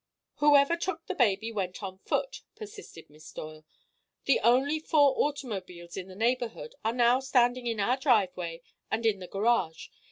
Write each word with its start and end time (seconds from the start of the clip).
"Whoever 0.37 0.75
took 0.75 1.05
baby 1.15 1.51
went 1.51 1.83
on 1.83 1.99
foot," 1.99 2.41
persisted 2.55 3.07
Miss 3.07 3.31
Doyle. 3.31 3.67
"The 4.25 4.39
only 4.39 4.79
four 4.79 5.13
automobiles 5.15 5.95
in 5.95 6.07
the 6.07 6.15
neighborhood 6.15 6.73
are 6.83 6.91
now 6.93 7.19
standing 7.19 7.67
in 7.67 7.79
our 7.79 7.97
driveway 7.97 8.63
and 8.89 9.05
in 9.05 9.19
the 9.19 9.27
garage. 9.27 9.89